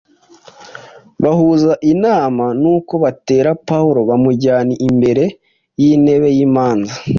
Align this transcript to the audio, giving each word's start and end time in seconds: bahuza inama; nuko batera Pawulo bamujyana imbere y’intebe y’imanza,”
bahuza 1.23 1.73
inama; 1.93 2.45
nuko 2.61 2.93
batera 3.03 3.49
Pawulo 3.67 3.99
bamujyana 4.09 4.73
imbere 4.87 5.23
y’intebe 5.81 6.27
y’imanza,” 6.37 6.95